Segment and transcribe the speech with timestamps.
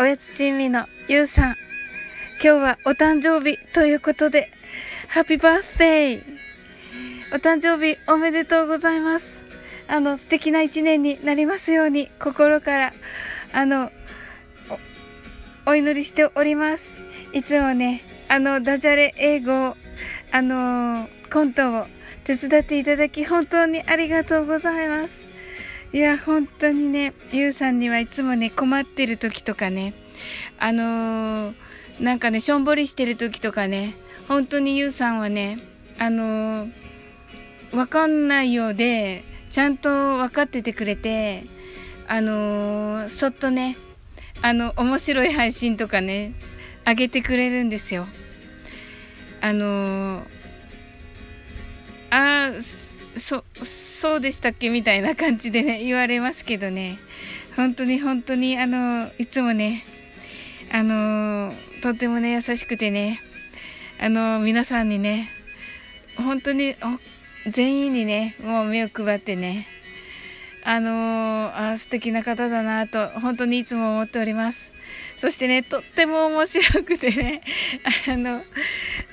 [0.00, 1.56] おやつチーミのゆうさん。
[2.40, 4.48] 今日はお誕生日ということで、
[5.08, 6.22] ハッピーバースデー
[7.32, 9.26] お誕生日おめでとうございます。
[9.88, 12.92] あの、素敵な一年になりますように、心から、
[13.52, 13.90] あの、
[15.66, 16.84] お祈りしております。
[17.32, 19.74] いつもね、あの、ダジャレ英語、
[20.30, 21.86] あの、コントを
[22.22, 25.27] 手伝っていただき、本当にありがとうございます。
[25.92, 29.94] いや、本当にね、ゆうさんにはいつもね、困ってる時とかね、
[30.58, 31.54] あのー、
[32.00, 33.94] なんかね、しょんぼりしてる時とかね、
[34.28, 35.58] 本当にゆうさんはね、
[35.98, 39.88] あのー、わかんないようで、ちゃんと
[40.18, 41.44] 分かっててくれて、
[42.06, 43.76] あのー、そっとね、
[44.40, 46.32] あの面白い配信とかね
[46.84, 48.06] あげてくれるんですよ。
[49.40, 50.24] あのー、
[52.10, 52.50] あ
[53.18, 53.44] そ
[53.98, 56.98] そうでしたっけみたいな感じでね言われますけどね。
[57.56, 59.82] 本当に本当にあのいつもね
[60.72, 63.20] あのとてもね優しくてね
[64.00, 65.28] あの皆さんにね
[66.16, 66.76] 本当に
[67.48, 69.66] 全員にねもう目を配ってね
[70.64, 74.70] あのー、あ素敵な方だなと本当にいつも思っております。
[75.16, 77.42] そしてねとっても面白くてね
[78.06, 78.42] あの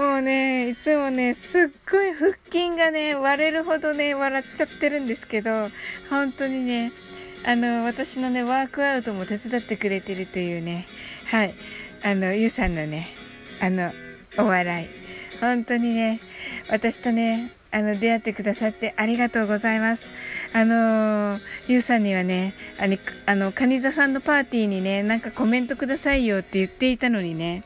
[0.00, 5.68] もうねいつもねすっごい腹筋がね割れるほどね笑っちゃってるんですけど
[6.08, 6.92] 本当にね
[7.44, 10.86] あの私のねワークアウトも手伝ってくれてるというね
[11.26, 11.54] はい
[12.02, 13.08] あのゆうさんのね
[13.60, 13.90] あの
[14.38, 14.88] お笑い
[15.38, 16.20] 本当にね
[16.70, 20.10] 私とねあの出会ってくださってありがとうございます。
[20.52, 27.62] あの、ゆうさんにはね、あの、あの、カニ座さんのパーティーにね、なんかコメントくださいよって言っていたのにね、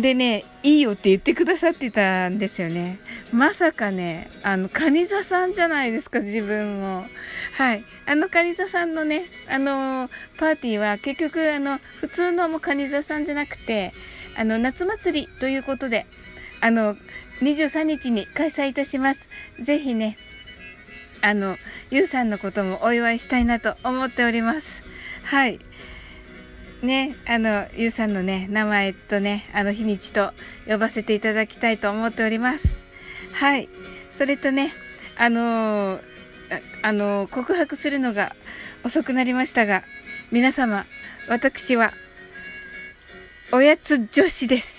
[0.00, 2.98] でね、いいよって言ってくださってたんですよね。
[3.32, 7.04] まさかね、あの、カニ座さんじゃないですか、自分も。
[7.56, 7.82] はい。
[8.06, 10.08] あの、カニ座さんのね、あの、
[10.38, 13.92] パーティーは結局、あの、普通のもカニ座さんじゃなくて、
[14.36, 16.06] あの、夏祭りということで、
[16.60, 16.94] あの、
[17.40, 19.28] 23日に開催いたします。
[19.60, 20.16] ぜひね、
[21.22, 21.56] あの、
[21.90, 24.82] ゆうさんのこともお祝いしたいなと思っております。
[25.24, 25.58] はい。
[26.82, 30.32] ね、あの、ゆうさんのね、名前とね、あの日にちと
[30.66, 32.80] 呼ばせていただきたいと思っております。
[33.32, 33.68] はい。
[34.16, 34.72] それとね、
[35.16, 35.98] あの
[36.82, 38.34] あの告白するのが
[38.84, 39.82] 遅くなりましたが、
[40.30, 40.86] 皆様、
[41.28, 41.92] 私は、
[43.50, 44.77] おやつ女子です。